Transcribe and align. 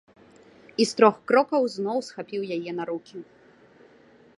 І 0.83 0.87
з 0.91 0.97
трох 1.01 1.15
крокаў 1.31 1.69
зноў 1.75 2.03
схапіў 2.09 2.41
яе 2.57 2.71
на 2.79 2.83
рукі. 2.93 3.17